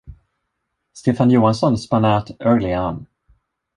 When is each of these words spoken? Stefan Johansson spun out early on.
Stefan 0.93 1.29
Johansson 1.29 1.77
spun 1.77 2.05
out 2.05 2.31
early 2.39 2.73
on. 2.73 3.05